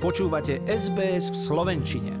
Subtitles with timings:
[0.00, 2.12] Počúvate SBS v Slovenčine.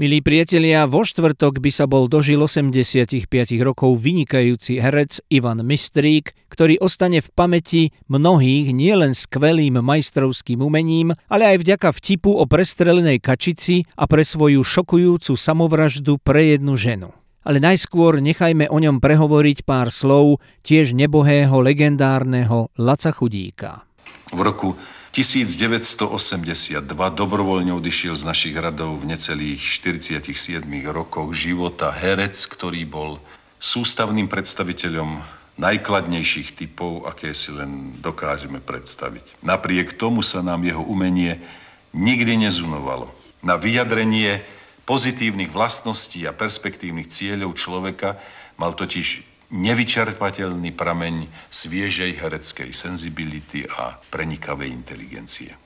[0.00, 3.28] Milí priatelia, vo štvrtok by sa bol dožil 85
[3.60, 11.52] rokov vynikajúci herec Ivan Mistrík, ktorý ostane v pamäti mnohých nielen skvelým majstrovským umením, ale
[11.52, 17.12] aj vďaka vtipu o prestrelenej kačici a pre svoju šokujúcu samovraždu pre jednu ženu.
[17.44, 23.84] Ale najskôr nechajme o ňom prehovoriť pár slov tiež nebohého legendárneho Laca Chudíka.
[24.32, 24.72] V roku
[25.12, 33.10] 1982 dobrovoľne odišiel z našich radov v necelých 47 rokoch života herec, ktorý bol
[33.58, 35.20] sústavným predstaviteľom
[35.58, 39.42] najkladnejších typov, aké si len dokážeme predstaviť.
[39.42, 41.42] Napriek tomu sa nám jeho umenie
[41.90, 43.10] nikdy nezunovalo.
[43.42, 44.46] Na vyjadrenie
[44.86, 48.16] pozitívnych vlastností a perspektívnych cieľov človeka
[48.56, 55.56] mal totiž nevyčerpateľný prameň sviežej hereckej senzibility a prenikavej inteligencie.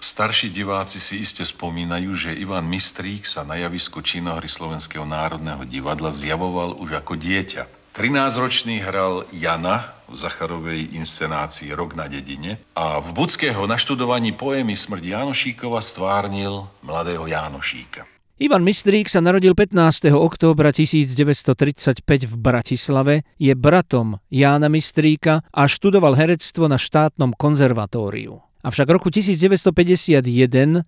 [0.00, 6.08] Starší diváci si iste spomínajú, že Ivan Mistrík sa na javisku činohry Slovenského národného divadla
[6.08, 7.68] zjavoval už ako dieťa.
[7.92, 15.20] 13-ročný hral Jana v Zacharovej inscenácii Rok na dedine a v Budského naštudovaní poémy Smrť
[15.20, 18.08] Jánošíkova stvárnil mladého Jánošíka.
[18.40, 20.16] Ivan Mistrík sa narodil 15.
[20.16, 28.40] októbra 1935 v Bratislave, je bratom Jána Mistríka a študoval herectvo na štátnom konzervatóriu.
[28.64, 30.24] Avšak roku 1951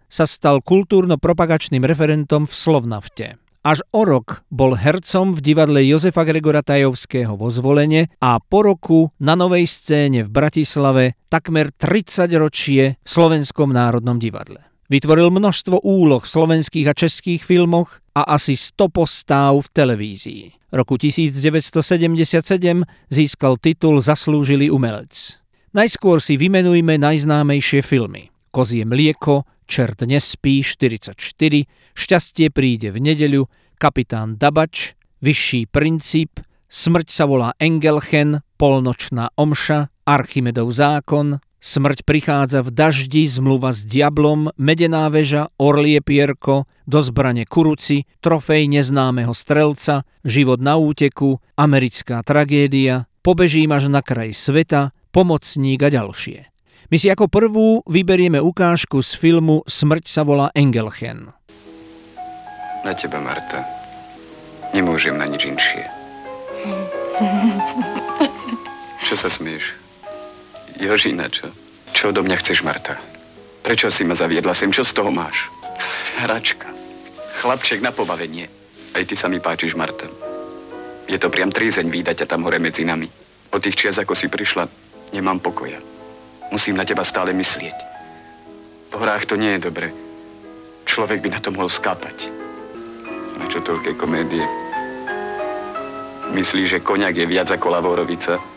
[0.08, 3.36] sa stal kultúrno-propagačným referentom v Slovnafte.
[3.60, 9.12] Až o rok bol hercom v divadle Jozefa Gregora Tajovského vo zvolenie a po roku
[9.20, 14.71] na novej scéne v Bratislave takmer 30 ročie v Slovenskom národnom divadle.
[14.92, 20.44] Vytvoril množstvo úloh v slovenských a českých filmoch a asi 100 postáv v televízii.
[20.68, 21.80] Roku 1977
[23.08, 25.40] získal titul Zaslúžilý umelec.
[25.72, 28.28] Najskôr si vymenujme najznámejšie filmy.
[28.52, 31.16] Kozie mlieko, Čert nespí 44,
[31.96, 33.48] Šťastie príde v nedeľu,
[33.80, 34.92] Kapitán Dabač,
[35.24, 43.70] Vyšší princíp, Smrť sa volá Engelchen, Polnočná omša, Archimedov zákon, Smrť prichádza v daždi, zmluva
[43.70, 51.38] s diablom, medená väža, orlie pierko, do zbrane kuruci, trofej neznámeho strelca, život na úteku,
[51.54, 56.50] americká tragédia, pobežím až na kraj sveta, pomocník a ďalšie.
[56.90, 61.30] My si ako prvú vyberieme ukážku z filmu Smrť sa volá Engelchen.
[62.82, 63.62] Na teba, Marta.
[64.74, 65.86] Nemôžem na nič inšie.
[69.06, 69.81] Čo sa smieš?
[70.82, 71.46] Jožina, čo?
[71.94, 72.98] Čo do mňa chceš, Marta?
[73.62, 74.74] Prečo si ma zaviedla sem?
[74.74, 75.46] Čo z toho máš?
[76.18, 76.66] Hračka.
[77.38, 78.50] Chlapček na pobavenie.
[78.90, 80.10] Aj ty sa mi páčiš, Marta.
[81.06, 83.06] Je to priam trízeň výdať ťa tam hore medzi nami.
[83.54, 84.66] O tých čias, ako si prišla,
[85.14, 85.78] nemám pokoja.
[86.50, 87.78] Musím na teba stále myslieť.
[88.90, 89.94] V horách to nie je dobre.
[90.82, 92.26] Človek by na to mohol skápať.
[93.38, 94.42] Na čo toľké komédie?
[96.34, 98.51] Myslíš, že koniak je viac ako lavorovica?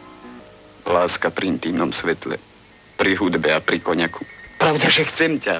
[0.85, 2.37] Láska pri intimnom svetle.
[2.95, 4.21] Pri hudbe a pri koniaku.
[4.61, 5.59] Pravda, že chcem ťa.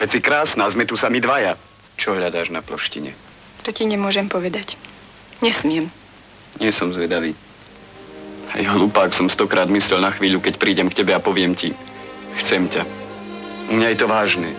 [0.00, 1.54] Veď si krásna, sme tu sami dvaja.
[2.00, 3.14] Čo hľadáš na ploštine?
[3.62, 4.74] To ti nemôžem povedať.
[5.44, 5.92] Nesmiem.
[6.58, 7.36] Nie som zvedavý.
[8.52, 11.72] Aj hlupák som stokrát myslel na chvíľu, keď prídem k tebe a poviem ti.
[12.42, 12.82] Chcem ťa.
[13.70, 14.50] U mňa je to vážne.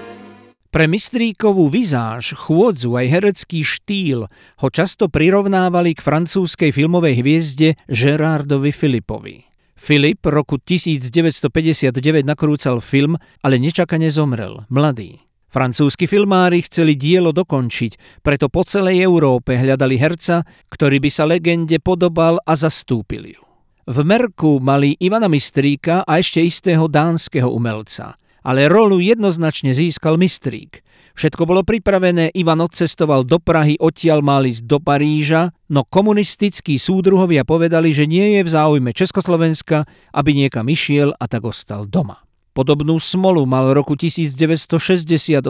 [0.74, 8.74] Pre mistríkovú vizáž, chôdzu aj herecký štýl ho často prirovnávali k francúzskej filmovej hviezde Gerardovi
[8.74, 9.53] Filipovi.
[9.84, 11.92] Filip roku 1959
[12.24, 15.20] nakrúcal film, ale nečakane zomrel, mladý.
[15.52, 21.84] Francúzski filmári chceli dielo dokončiť, preto po celej Európe hľadali herca, ktorý by sa legende
[21.84, 23.44] podobal a zastúpil ju.
[23.84, 30.80] V Merku mali Ivana Mistríka a ešte istého dánskeho umelca, ale rolu jednoznačne získal Mistrík–
[31.14, 37.46] Všetko bolo pripravené, Ivan odcestoval do Prahy, odtiaľ mal ísť do Paríža, no komunistickí súdruhovia
[37.46, 42.26] povedali, že nie je v záujme Československa, aby niekam išiel a tak ostal doma.
[42.54, 45.42] Podobnú smolu mal roku 1968,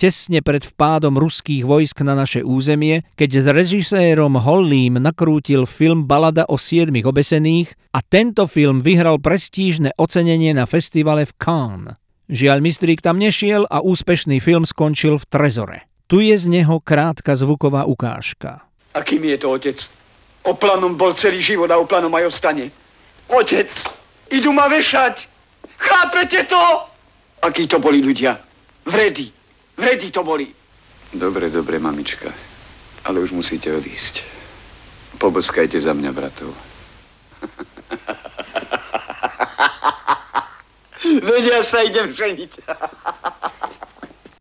[0.00, 6.48] tesne pred vpádom ruských vojsk na naše územie, keď s režisérom Hollým nakrútil film Balada
[6.48, 11.99] o siedmých obesených a tento film vyhral prestížne ocenenie na festivale v Cannes.
[12.30, 15.90] Žiaľ, mistrík tam nešiel a úspešný film skončil v Trezore.
[16.06, 18.62] Tu je z neho krátka zvuková ukážka.
[18.94, 19.78] Akým je to otec?
[20.46, 22.70] Oplanom bol celý život a oplanom aj ostane.
[23.26, 23.66] Otec,
[24.30, 25.26] idú ma vešať.
[25.74, 26.62] Chápete to?
[27.42, 28.38] Akí to boli ľudia?
[28.86, 29.26] Vredy.
[29.74, 30.46] Vredy to boli.
[31.10, 32.30] Dobre, dobre, mamička.
[33.10, 34.22] Ale už musíte odísť.
[35.18, 36.54] Poboskajte za mňa, bratov.
[41.18, 42.52] Vedia sa idem ženiť.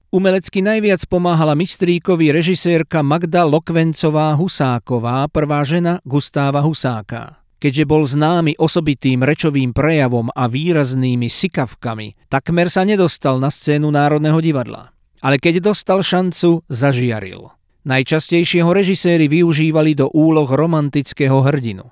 [0.09, 7.37] Umelecky najviac pomáhala mistríkovi režisérka Magda Lokvencová Husáková, prvá žena Gustáva Husáka.
[7.61, 14.39] Keďže bol známy osobitým rečovým prejavom a výraznými sikavkami, takmer sa nedostal na scénu Národného
[14.41, 14.95] divadla.
[15.19, 17.51] Ale keď dostal šancu, zažiaril.
[17.83, 21.85] Najčastejšie ho režiséri využívali do úloh romantického hrdinu.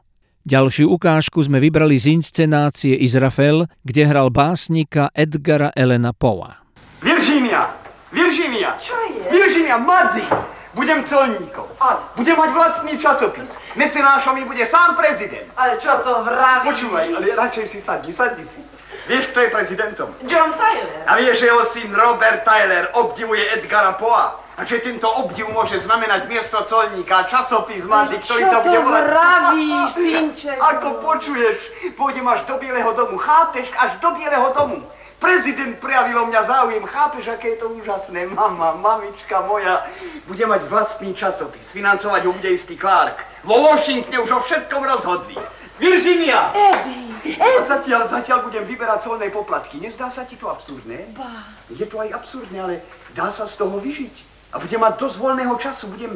[0.48, 6.64] Ďalšiu ukážku sme vybrali z inscenácie Izrafel, kde hral básnika Edgara Elena Poa.
[7.04, 7.76] Virginia!
[8.16, 8.80] Virginia!
[8.80, 9.28] Čo je?
[9.28, 10.24] Virginia, Maddy!
[10.72, 11.68] Budem colníkom.
[11.84, 13.60] Ale- Budem mať vlastný časopis.
[13.76, 15.52] Mecenášom mi bude sám prezident.
[15.60, 16.64] Ale čo to vraví?
[16.72, 18.64] Počúvaj, ale radšej si sadni, sadni si.
[19.12, 20.08] Vieš, kto je prezidentom?
[20.32, 21.04] John Tyler.
[21.12, 24.47] A vieš, že jeho syn Robert Tyler obdivuje Edgara Poa?
[24.58, 29.04] A že tento obdiv môže znamenať miesto colníka, časopis Maddy, ktorý Čo sa bude volať...
[29.06, 30.58] vravíš, synček?
[30.74, 31.58] Ako počuješ,
[31.94, 33.70] pôjdem až do Bieleho domu, chápeš?
[33.78, 34.82] Až do Bieleho domu.
[35.22, 38.26] Prezident prejavil o mňa záujem, chápeš, aké je to úžasné?
[38.34, 39.86] Mama, mamička moja,
[40.26, 43.26] bude mať vlastný časopis, financovať ho bude istý Clark.
[43.46, 45.38] Vo Washingtone už o všetkom rozhodli.
[45.78, 46.50] Virginia!
[46.58, 49.78] Eddie, A zatiaľ, zatiaľ budem vyberať colné poplatky.
[49.78, 51.14] Nezdá sa ti to absurdné?
[51.14, 51.46] Ba.
[51.70, 52.76] Je to aj absurdné, ale
[53.14, 54.37] dá sa z toho vyžiť.
[54.54, 56.16] A budem mať dosť voľného času, budem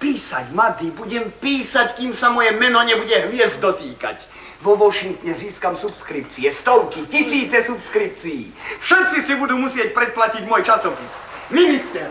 [0.00, 4.20] písať, Mady, budem písať, kým sa moje meno nebude hviezd dotýkať.
[4.64, 8.52] Vo Washingtone získam subskripcie, stovky, tisíce subskripcií.
[8.80, 11.28] Všetci si budú musieť predplatiť môj časopis.
[11.52, 12.08] Minister,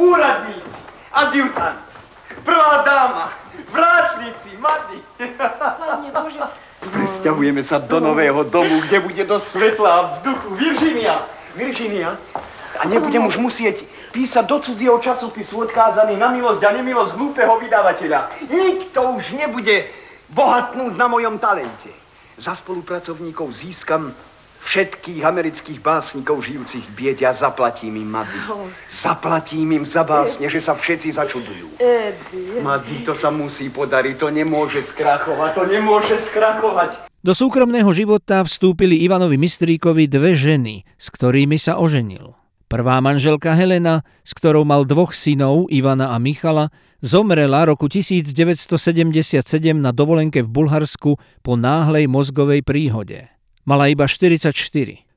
[0.00, 0.80] úradníci,
[1.12, 1.84] adjutant,
[2.44, 3.32] prvá dáma,
[3.72, 4.98] vrátnici, Mady.
[5.36, 6.44] Pane Bože,
[6.86, 10.54] Presťahujeme sa do nového domu, kde bude do svetla a vzduchu.
[10.54, 11.24] Virginia!
[11.56, 12.14] Virginia!
[12.76, 13.82] A nebudem už musieť
[14.16, 18.48] písať do cudzieho časopisu odkázaný na milosť a nemilosť hlúpeho vydavateľa.
[18.48, 19.84] Nikto už nebude
[20.32, 21.92] bohatnúť na mojom talente.
[22.40, 24.16] Za spolupracovníkov získam
[24.64, 28.40] všetkých amerických básnikov žijúcich v biede a zaplatím im, Mady.
[28.88, 31.76] Zaplatím im za básne, že sa všetci začudujú.
[31.76, 32.64] Eddie.
[32.64, 37.04] Mady, to sa musí podariť, to nemôže skrachovať, to nemôže skrachovať.
[37.20, 42.45] Do súkromného života vstúpili Ivanovi Mistríkovi dve ženy, s ktorými sa oženil.
[42.66, 49.38] Prvá manželka Helena, s ktorou mal dvoch synov, Ivana a Michala, zomrela roku 1977
[49.78, 51.14] na dovolenke v Bulharsku
[51.46, 53.30] po náhlej mozgovej príhode.
[53.62, 54.50] Mala iba 44.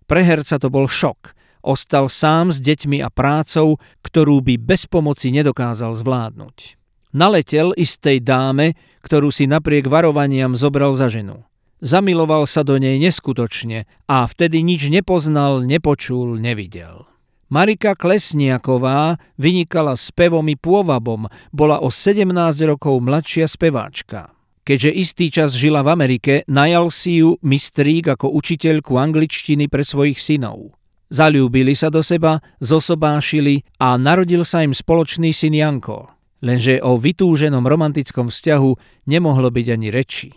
[0.05, 1.33] Pre herca to bol šok.
[1.65, 6.77] Ostal sám s deťmi a prácou, ktorú by bez pomoci nedokázal zvládnuť.
[7.17, 11.49] Naletel istej dáme, ktorú si napriek varovaniam zobral za ženu.
[11.81, 17.09] Zamiloval sa do nej neskutočne a vtedy nič nepoznal, nepočul, nevidel.
[17.49, 22.29] Marika Klesniaková vynikala spevom i pôvabom, bola o 17
[22.69, 24.29] rokov mladšia speváčka.
[24.61, 30.21] Keďže istý čas žila v Amerike, najal si ju mistrík ako učiteľku angličtiny pre svojich
[30.21, 30.77] synov.
[31.09, 36.05] Zalúbili sa do seba, zosobášili a narodil sa im spoločný syn Janko.
[36.45, 38.71] Lenže o vytúženom romantickom vzťahu
[39.09, 40.29] nemohlo byť ani reči.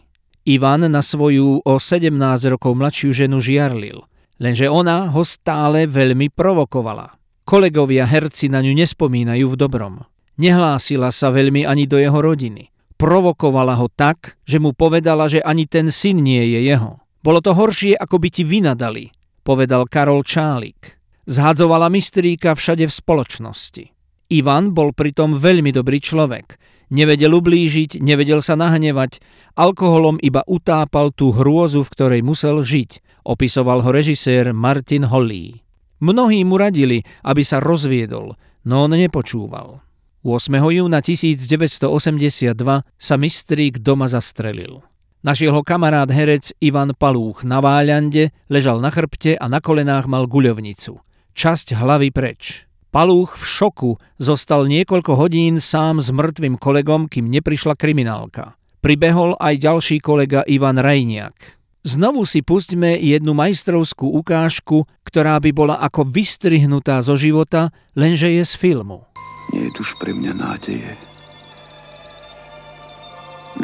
[0.48, 2.08] Ivan na svoju o 17
[2.48, 4.00] rokov mladšiu ženu žiarlil,
[4.40, 7.18] lenže ona ho stále veľmi provokovala.
[7.42, 9.94] Kolegovia herci na ňu nespomínajú v dobrom.
[10.38, 12.72] Nehlásila sa veľmi ani do jeho rodiny.
[12.96, 17.02] Provokovala ho tak, že mu povedala, že ani ten syn nie je jeho.
[17.22, 19.10] Bolo to horšie, ako by ti vynadali,
[19.42, 20.98] povedal Karol Čálik.
[21.26, 23.84] Zhadzovala mistríka všade v spoločnosti.
[24.32, 26.58] Ivan bol pritom veľmi dobrý človek.
[26.92, 29.22] Nevedel ublížiť, nevedel sa nahnevať,
[29.54, 35.62] alkoholom iba utápal tú hrôzu, v ktorej musel žiť, opisoval ho režisér Martin Holley.
[36.02, 38.34] Mnohí mu radili, aby sa rozviedol,
[38.66, 39.82] no on nepočúval.
[40.22, 40.54] 8.
[40.54, 42.54] júna 1982
[42.86, 44.86] sa mistrík doma zastrelil.
[45.22, 50.26] Našiel ho kamarát herec Ivan Palúch na Váľande, ležal na chrbte a na kolenách mal
[50.26, 50.98] guľovnicu.
[51.34, 52.66] Časť hlavy preč.
[52.90, 58.58] Palúch v šoku zostal niekoľko hodín sám s mŕtvým kolegom, kým neprišla kriminálka.
[58.82, 61.61] Pribehol aj ďalší kolega Ivan Rajniak.
[61.82, 68.46] Znovu si pustíme jednu majstrovskú ukážku, ktorá by bola ako vystrihnutá zo života, lenže je
[68.46, 69.02] z filmu.
[69.50, 70.94] Nie je už pre mňa nádeje.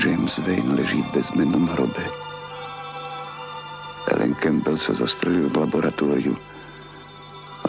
[0.02, 2.02] James Wayne leží v bezmennom hrobe.
[4.10, 6.34] Ellen Campbell sa zastrelil v laboratóriu,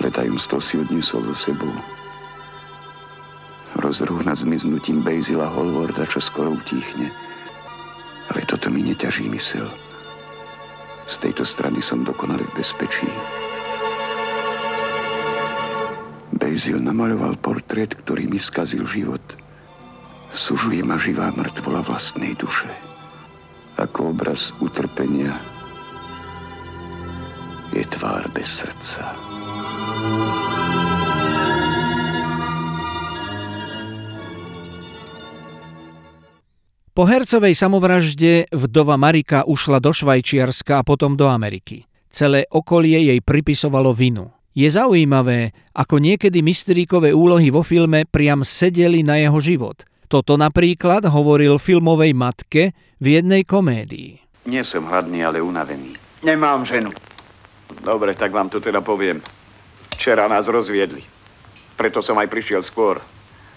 [0.01, 1.71] ale tajomstvo si odniesol so sebou.
[3.77, 7.13] Rozruch nad zmiznutím Bazila Holwarda, čo skoro utíchne.
[8.33, 9.69] Ale toto mi neťaží mysel.
[11.09, 13.09] Z tejto strany som dokonale v bezpečí.
[16.37, 19.23] Basil namaľoval portrét, ktorý mi skazil život.
[20.29, 22.69] Sužuje ma živá mŕtvola vlastnej duše.
[23.81, 25.33] Ako obraz utrpenia
[27.73, 29.28] je tvár bez srdca.
[36.99, 41.87] Po hercovej samovražde vdova Marika ušla do Švajčiarska a potom do Ameriky.
[42.11, 44.35] Celé okolie jej pripisovalo vinu.
[44.51, 49.87] Je zaujímavé, ako niekedy mystríkové úlohy vo filme priam sedeli na jeho život.
[50.11, 54.19] Toto napríklad hovoril filmovej matke v jednej komédii.
[54.51, 55.95] Nie som hladný, ale unavený.
[56.19, 56.91] Nemám ženu.
[57.79, 59.23] Dobre, tak vám to teda poviem.
[59.95, 61.07] Včera nás rozviedli.
[61.79, 62.99] Preto som aj prišiel skôr.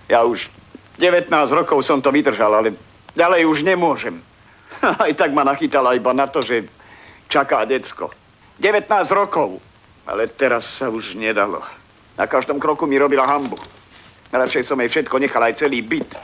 [0.06, 0.46] Ja už
[1.02, 4.20] 19 rokov som to vydržal, ale ďalej už nemôžem.
[5.04, 6.68] Aj tak ma nachytala iba na to, že
[7.28, 8.12] čaká decko.
[8.60, 9.60] 19 rokov.
[10.02, 11.62] Ale teraz sa už nedalo.
[12.18, 13.54] Na každom kroku mi robila hambu.
[14.32, 16.16] Radšej som jej všetko nechal, aj celý byt.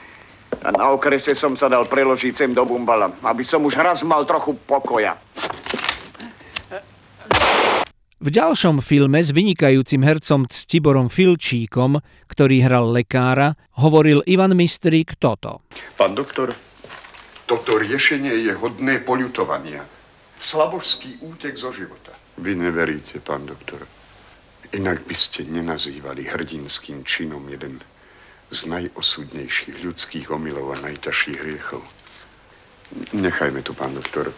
[0.65, 4.27] A na okrese som sa dal preložiť sem do Bumbala, aby som už raz mal
[4.27, 5.15] trochu pokoja.
[8.19, 15.63] V ďalšom filme s vynikajúcim hercom Ctiborom Filčíkom, ktorý hral lekára, hovoril Ivan Mistrík toto.
[15.95, 16.51] Pán doktor,
[17.49, 19.81] toto riešenie je hodné poľutovania.
[20.37, 22.13] Slabožský útek zo života.
[22.37, 23.89] Vy neveríte, pán doktor.
[24.77, 27.81] Inak by ste nenazývali hrdinským činom jeden
[28.53, 31.83] z najosudnejších ľudských omylov a najťažších hriechov.
[33.17, 34.29] Nechajme tu, pán doktor.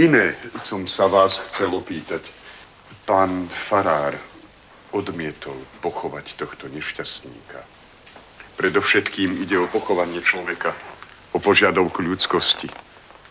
[0.00, 2.24] Iné som sa vás chcel opýtať.
[3.04, 4.16] Pán Farár
[4.96, 7.60] odmietol pochovať tohto nešťastníka.
[8.56, 10.72] Predovšetkým ide o pochovanie človeka,
[11.32, 12.68] o požiadavku ľudskosti.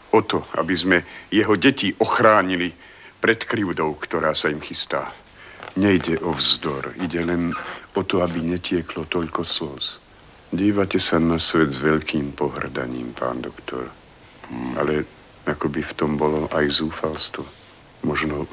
[0.10, 0.98] O to, aby sme
[1.30, 2.74] jeho deti ochránili
[3.20, 5.12] pred krivdou, ktorá sa im chystá.
[5.78, 7.54] Nejde o vzdor, ide len
[7.94, 10.02] o to, aby netieklo toľko slz.
[10.50, 13.86] Dívate sa na svet s veľkým pohrdaním, pán doktor.
[14.74, 15.06] Ale
[15.46, 17.46] ako by v tom bolo aj zúfalstvo.
[18.02, 18.50] Možno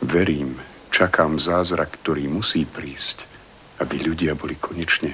[0.00, 0.56] verím,
[0.88, 3.28] čakám zázrak, ktorý musí prísť,
[3.84, 5.12] aby ľudia boli konečne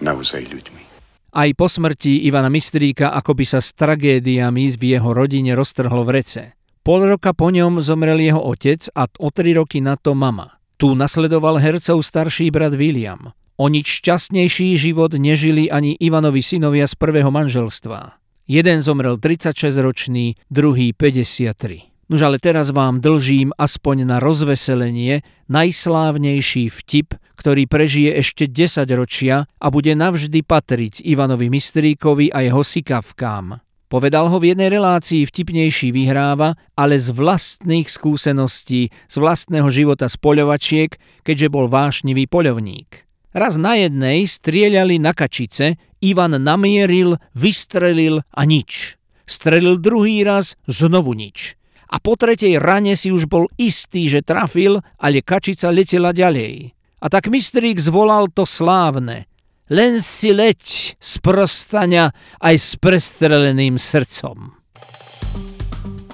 [0.00, 0.89] naozaj ľuďmi.
[1.30, 6.42] Aj po smrti Ivana Mistríka akoby sa s tragédiami v jeho rodine roztrhlo v rece.
[6.82, 10.58] Pol roka po ňom zomrel jeho otec a o tri roky na to mama.
[10.74, 13.30] Tu nasledoval hercov starší brat William.
[13.60, 18.16] O nič šťastnejší život nežili ani Ivanovi synovia z prvého manželstva.
[18.48, 21.89] Jeden zomrel 36-ročný, druhý 53.
[22.10, 29.46] Nož ale teraz vám dlžím aspoň na rozveselenie najslávnejší vtip, ktorý prežije ešte 10 ročia
[29.46, 33.62] a bude navždy patriť Ivanovi Mistríkovi a jeho sikavkám.
[33.86, 40.18] Povedal ho v jednej relácii vtipnejší vyhráva, ale z vlastných skúseností, z vlastného života z
[40.18, 40.90] poľovačiek,
[41.22, 43.06] keďže bol vášnivý poľovník.
[43.30, 48.98] Raz na jednej strieľali na kačice, Ivan namieril, vystrelil a nič.
[49.30, 51.59] Strelil druhý raz, znovu nič
[51.90, 56.70] a po tretej rane si už bol istý, že trafil, ale kačica letela ďalej.
[57.02, 59.26] A tak mistrík zvolal to slávne.
[59.70, 64.54] Len si leď z prostania aj s prestreleným srdcom.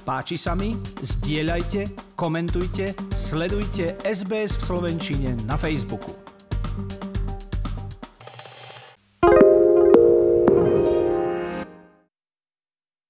[0.06, 0.76] Páči sa mi?
[1.02, 6.14] Zdieľajte, komentujte, sledujte SBS v Slovenčine na Facebooku.